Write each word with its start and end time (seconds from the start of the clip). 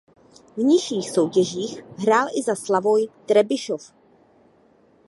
V 0.55 0.57
nižších 0.63 1.11
soutěžích 1.11 1.83
hrál 1.97 2.27
i 2.37 2.43
za 2.43 2.55
Slavoj 2.55 3.07
Trebišov. 3.25 3.93